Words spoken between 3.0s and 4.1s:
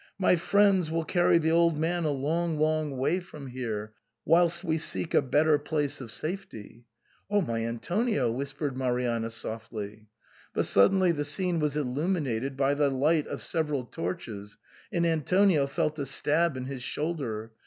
from here,